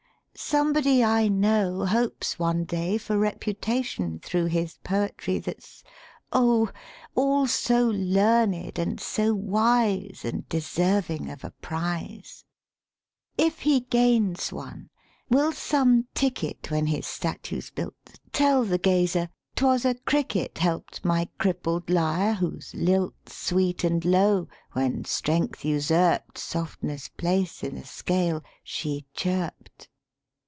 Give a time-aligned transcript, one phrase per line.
[0.33, 5.83] Somebody I know Hopes one day for reputation Thro' his poetry that's
[6.31, 6.69] oh,
[7.15, 12.45] All so learned and so wise And deserving of a prize!
[13.37, 14.89] 211 THE SPEAKING VOICE XV If he gains one,
[15.29, 21.27] will some ticket, When his statue's built, Tell the gazer' 'Twas a cricket Helped my
[21.37, 28.41] crippled lyre, whose lilt Sweet and low, when strength usurped Softness' place i' the scale,
[28.63, 29.89] she chirped?